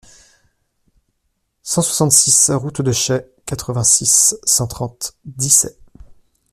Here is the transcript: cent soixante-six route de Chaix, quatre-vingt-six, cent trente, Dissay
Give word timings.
cent 1.61 1.83
soixante-six 1.83 2.49
route 2.49 2.81
de 2.81 2.91
Chaix, 2.91 3.31
quatre-vingt-six, 3.45 4.35
cent 4.45 4.65
trente, 4.65 5.15
Dissay 5.25 5.77